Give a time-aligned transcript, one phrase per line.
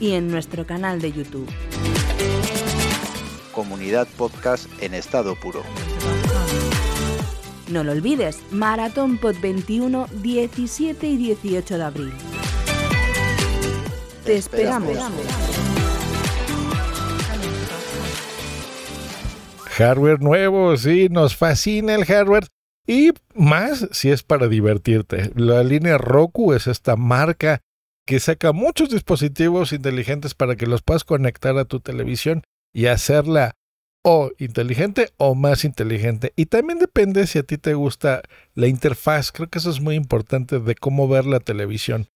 [0.00, 1.48] y en nuestro canal de YouTube.
[3.52, 5.62] Comunidad Podcast en estado puro.
[7.68, 12.12] No lo olvides, Maratón Pod 21, 17 y 18 de abril.
[14.24, 14.96] Te esperamos.
[19.78, 22.46] Hardware nuevo, sí, nos fascina el hardware.
[22.86, 25.30] Y más si es para divertirte.
[25.34, 27.60] La línea Roku es esta marca
[28.08, 32.42] que saca muchos dispositivos inteligentes para que los puedas conectar a tu televisión
[32.72, 33.54] y hacerla
[34.02, 36.32] o inteligente o más inteligente.
[36.34, 38.22] Y también depende si a ti te gusta
[38.54, 39.30] la interfaz.
[39.30, 42.08] Creo que eso es muy importante de cómo ver la televisión.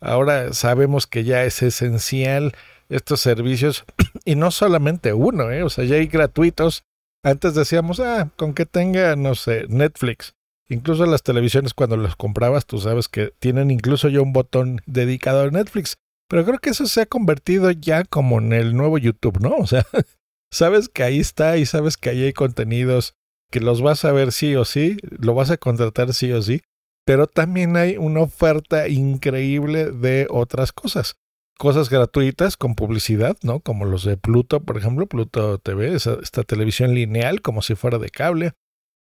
[0.00, 2.54] Ahora sabemos que ya es esencial
[2.88, 3.84] estos servicios
[4.24, 5.64] y no solamente uno, ¿eh?
[5.64, 6.84] o sea, ya hay gratuitos.
[7.24, 10.36] Antes decíamos, ah, con que tenga, no sé, Netflix.
[10.70, 15.42] Incluso las televisiones cuando las comprabas, tú sabes que tienen incluso ya un botón dedicado
[15.42, 15.96] a Netflix.
[16.28, 19.56] Pero creo que eso se ha convertido ya como en el nuevo YouTube, ¿no?
[19.56, 19.84] O sea,
[20.52, 23.14] sabes que ahí está y sabes que ahí hay contenidos
[23.50, 26.62] que los vas a ver sí o sí, lo vas a contratar sí o sí,
[27.04, 31.16] pero también hay una oferta increíble de otras cosas.
[31.58, 33.58] Cosas gratuitas con publicidad, ¿no?
[33.58, 38.10] Como los de Pluto, por ejemplo, Pluto TV, esta televisión lineal como si fuera de
[38.10, 38.52] cable.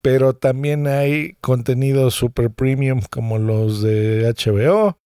[0.05, 4.99] Pero también hay contenidos super premium como los de HBO,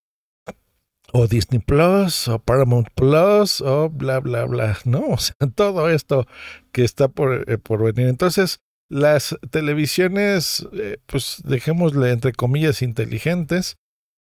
[1.13, 5.07] o Disney Plus, o Paramount Plus, o bla, bla, bla, ¿no?
[5.07, 6.27] O sea, todo esto
[6.73, 8.09] que está por, eh, por venir.
[8.09, 13.77] Entonces, las televisiones, eh, pues dejémosle entre comillas inteligentes,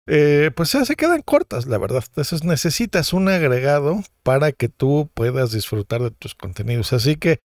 [0.09, 2.03] eh, pues ya se quedan cortas, la verdad.
[2.06, 6.92] Entonces necesitas un agregado para que tú puedas disfrutar de tus contenidos.
[6.92, 7.40] Así que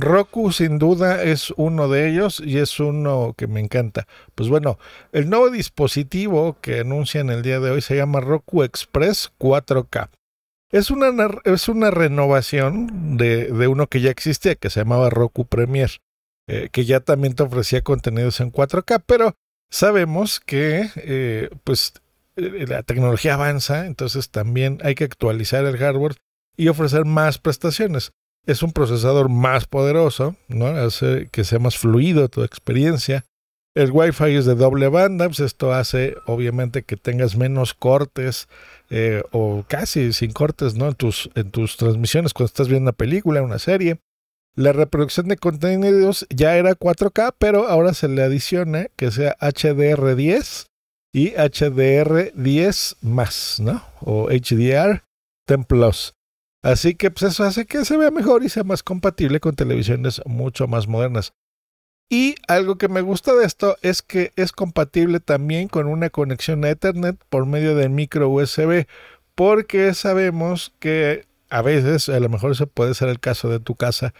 [0.00, 4.06] Roku sin duda es uno de ellos y es uno que me encanta.
[4.34, 4.78] Pues bueno,
[5.12, 10.10] el nuevo dispositivo que anuncian el día de hoy se llama Roku Express 4K.
[10.70, 11.08] Es una,
[11.44, 15.90] es una renovación de, de uno que ya existía, que se llamaba Roku Premier,
[16.48, 19.34] eh, que ya también te ofrecía contenidos en 4K, pero
[19.70, 21.94] sabemos que eh, pues
[22.36, 26.16] eh, la tecnología avanza, entonces también hay que actualizar el hardware
[26.56, 28.12] y ofrecer más prestaciones.
[28.46, 30.68] Es un procesador más poderoso, ¿no?
[30.68, 33.24] Hace que sea más fluido tu experiencia.
[33.74, 38.48] El Wi-Fi es de doble banda, pues esto hace obviamente que tengas menos cortes
[38.88, 40.88] eh, o casi sin cortes, ¿no?
[40.88, 43.98] En tus, en tus transmisiones cuando estás viendo una película, una serie.
[44.54, 50.68] La reproducción de contenidos ya era 4K, pero ahora se le adiciona que sea HDR10
[51.12, 53.82] y HDR10 más, ¿no?
[54.00, 55.02] O HDR
[55.46, 56.15] 10 Plus.
[56.66, 60.20] Así que pues eso hace que se vea mejor y sea más compatible con televisiones
[60.26, 61.32] mucho más modernas.
[62.10, 66.64] Y algo que me gusta de esto es que es compatible también con una conexión
[66.64, 68.88] a Ethernet por medio del micro USB,
[69.36, 73.76] porque sabemos que a veces, a lo mejor eso puede ser el caso de tu
[73.76, 74.12] casa,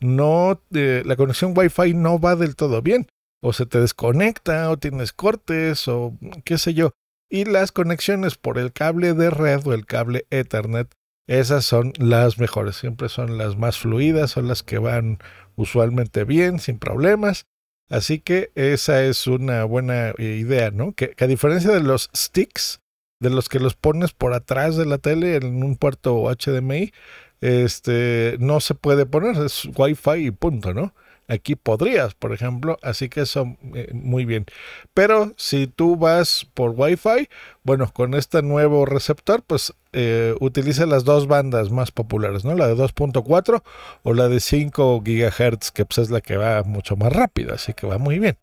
[0.00, 3.06] no eh, la conexión Wi-Fi no va del todo bien,
[3.40, 6.90] o se te desconecta, o tienes cortes, o qué sé yo.
[7.30, 10.92] Y las conexiones por el cable de red o el cable Ethernet,
[11.26, 15.18] esas son las mejores, siempre son las más fluidas, son las que van
[15.56, 17.46] usualmente bien, sin problemas.
[17.88, 20.92] Así que esa es una buena eh, idea, ¿no?
[20.92, 22.80] Que, que a diferencia de los sticks,
[23.20, 26.92] de los que los pones por atrás de la tele en un puerto HDMI,
[27.40, 30.94] este no se puede poner, es Wi-Fi y punto, ¿no?
[31.32, 34.46] Aquí podrías, por ejemplo, así que eso eh, muy bien.
[34.94, 37.28] Pero si tú vas por Wi-Fi,
[37.62, 42.54] bueno, con este nuevo receptor, pues eh, utiliza las dos bandas más populares, ¿no?
[42.54, 43.62] La de 2.4
[44.02, 47.72] o la de 5 GHz, que pues es la que va mucho más rápido, así
[47.74, 48.36] que va muy bien.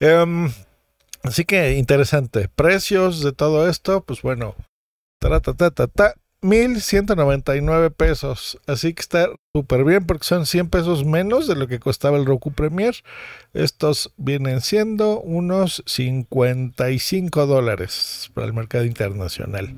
[0.00, 0.50] Em,
[1.22, 2.48] Así que interesante.
[2.48, 4.54] Precios de todo esto, pues bueno,
[5.20, 8.58] ta, ta, ta, ta, ta, 1199 pesos.
[8.66, 12.26] Así que está súper bien porque son 100 pesos menos de lo que costaba el
[12.26, 12.94] Roku Premier.
[13.52, 19.74] Estos vienen siendo unos 55 dólares para el mercado internacional.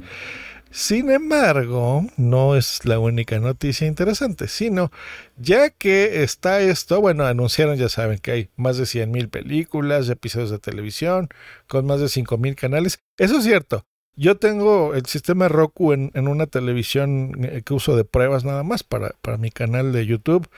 [0.72, 4.90] Sin embargo, no es la única noticia interesante, sino
[5.36, 10.08] ya que está esto, bueno, anunciaron, ya saben que hay más de 100 mil películas,
[10.08, 11.28] episodios de televisión,
[11.66, 13.00] con más de 5 mil canales.
[13.18, 13.84] Eso es cierto.
[14.14, 18.82] Yo tengo el sistema Roku en, una televisión eh, que uso de pruebas nada más
[18.82, 20.48] para, para mi canal de YouTube.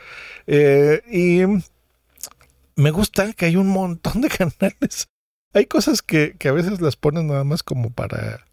[0.46, 1.42] Eh, y
[2.76, 4.28] me gusta que hay un montón de
[4.60, 5.08] canales.
[5.52, 8.44] Hay cosas que, que a veces las ponen nada más como para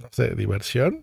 [0.00, 1.02] no sé, diversión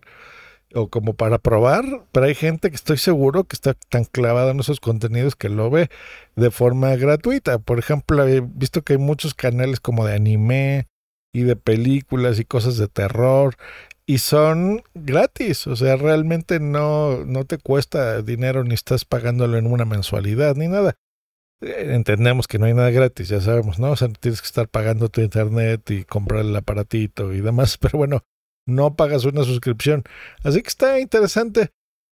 [0.74, 4.60] o como para probar, pero hay gente que estoy seguro que está tan clavada en
[4.60, 5.88] esos contenidos que lo ve
[6.36, 7.58] de forma gratuita.
[7.58, 10.86] Por ejemplo, he visto que hay muchos canales como de anime
[11.42, 13.56] de películas y cosas de terror
[14.08, 19.66] y son gratis, o sea, realmente no, no te cuesta dinero ni estás pagándolo en
[19.66, 20.94] una mensualidad ni nada.
[21.60, 23.90] Eh, entendemos que no hay nada gratis, ya sabemos, ¿no?
[23.90, 27.98] O sea, tienes que estar pagando tu internet y comprar el aparatito y demás, pero
[27.98, 28.24] bueno,
[28.66, 30.04] no pagas una suscripción.
[30.42, 31.68] Así que está interesante.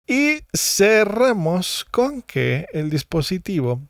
[0.07, 3.81] Y cerramos con que el dispositivo,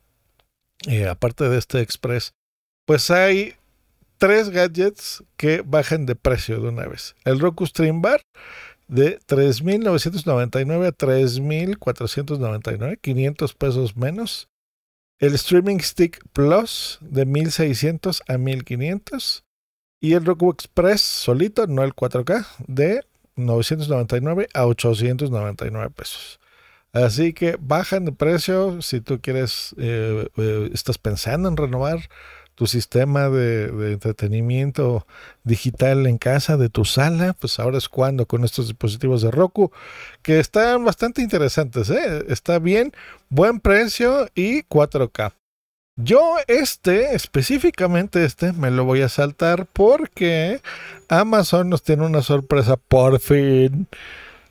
[0.86, 2.34] eh, aparte de este Express,
[2.86, 3.56] pues hay
[4.18, 7.14] tres gadgets que bajan de precio de una vez.
[7.24, 8.20] El Roku Stream Bar
[8.88, 14.48] de 3.999 a 3.499, 500 pesos menos.
[15.18, 19.44] El Streaming Stick Plus de 1.600 a 1.500.
[20.00, 23.02] Y el Roku Express solito, no el 4K, de
[23.36, 26.38] 999 a 899 pesos.
[26.92, 32.08] Así que bajan de precio si tú quieres, eh, eh, estás pensando en renovar
[32.56, 35.06] tu sistema de, entretenimiento
[35.44, 39.70] digital en casa, de tu sala, pues ahora es cuando con estos dispositivos de Roku,
[40.22, 42.24] que están bastante interesantes, ¿eh?
[42.28, 42.92] está bien,
[43.28, 45.34] buen precio y 4K.
[45.98, 50.60] Yo este, específicamente este, me lo voy a saltar porque
[51.08, 53.86] Amazon nos tiene una sorpresa por fin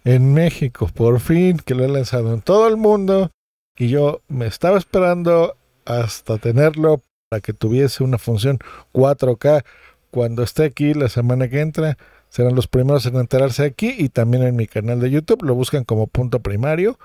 [0.03, 3.31] en México, por fin que lo he lanzado en todo el mundo
[3.77, 5.55] y yo me estaba esperando
[5.85, 7.01] hasta tenerlo
[7.41, 8.59] que tuviese una función
[8.93, 9.63] 4K
[10.11, 11.97] cuando esté aquí la semana que entra.
[12.29, 15.43] Serán los primeros en enterarse aquí y también en mi canal de YouTube.
[15.43, 16.97] Lo buscan como punto primario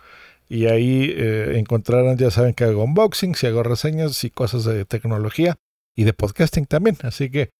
[0.48, 4.84] y ahí eh, encontrarán, ya saben que hago unboxings y hago reseñas y cosas de
[4.84, 5.56] tecnología
[5.96, 6.96] y de podcasting también.
[7.02, 7.50] Así que,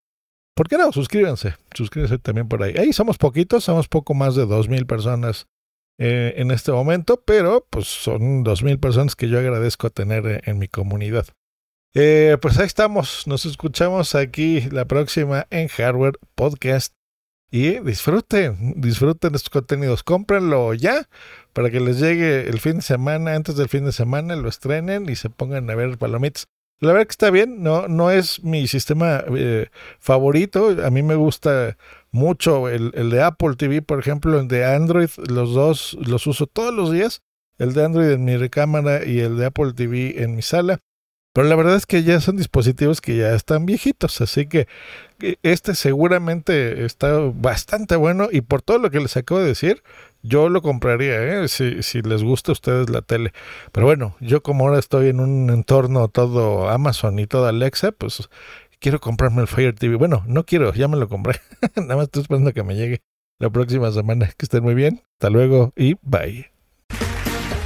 [0.57, 0.91] ¿por qué no?
[0.91, 2.75] Suscríbanse, suscríbanse también por ahí.
[2.77, 5.47] Ahí somos poquitos, somos poco más de 2.000 personas
[5.99, 10.59] eh, en este momento, pero pues son 2.000 personas que yo agradezco tener eh, en
[10.59, 11.27] mi comunidad.
[11.93, 16.95] Pues ahí estamos, nos escuchamos aquí la próxima en Hardware Podcast
[17.51, 21.09] y disfruten, disfruten estos contenidos, cómprenlo ya
[21.53, 25.09] para que les llegue el fin de semana, antes del fin de semana, lo estrenen
[25.09, 26.47] y se pongan a ver palomitas.
[26.79, 31.17] La verdad que está bien, no, no es mi sistema eh, favorito, a mí me
[31.17, 31.77] gusta
[32.13, 36.47] mucho el, el, de Apple TV, por ejemplo, el de Android, los dos los uso
[36.47, 37.23] todos los días,
[37.59, 40.81] el de Android en mi recámara y el de Apple TV en mi sala.
[41.32, 44.67] Pero la verdad es que ya son dispositivos que ya están viejitos, así que
[45.43, 49.83] este seguramente está bastante bueno y por todo lo que les acabo de decir,
[50.23, 51.49] yo lo compraría, ¿eh?
[51.49, 53.33] si, si les gusta a ustedes la tele.
[53.71, 58.28] Pero bueno, yo como ahora estoy en un entorno todo Amazon y toda Alexa, pues
[58.81, 59.95] quiero comprarme el Fire TV.
[59.95, 61.40] Bueno, no quiero, ya me lo compré.
[61.76, 63.02] Nada más estoy esperando que me llegue
[63.38, 64.26] la próxima semana.
[64.37, 65.02] Que estén muy bien.
[65.14, 66.60] Hasta luego y bye.